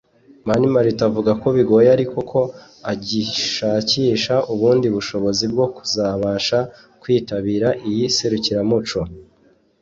[0.47, 2.41] Mani Martin avuga ko bigoye “ariko ko
[2.91, 6.57] agishakisha ubundi bushobozi bwo kuzabasha
[7.01, 8.99] kwitabira iri serukiramuco